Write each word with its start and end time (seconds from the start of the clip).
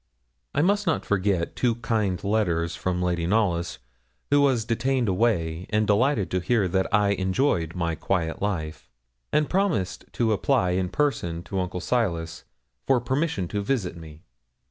I 0.55 0.63
must 0.63 0.87
not 0.87 1.05
forget 1.05 1.55
two 1.55 1.75
kind 1.75 2.23
letters 2.23 2.75
from 2.75 3.03
Lady 3.03 3.27
Knollys, 3.27 3.77
who 4.31 4.41
was 4.41 4.65
detained 4.65 5.07
away, 5.07 5.67
and 5.69 5.85
delighted 5.85 6.31
to 6.31 6.39
hear 6.39 6.67
that 6.69 6.91
I 6.91 7.09
enjoyed 7.09 7.75
my 7.75 7.93
quiet 7.93 8.41
life; 8.41 8.89
and 9.31 9.47
promised 9.47 10.05
to 10.13 10.31
apply, 10.33 10.71
in 10.71 10.89
person, 10.89 11.43
to 11.43 11.59
Uncle 11.59 11.81
Silas, 11.81 12.45
for 12.87 12.99
permission 12.99 13.47
to 13.49 13.61
visit 13.61 13.95
me. 13.95 14.23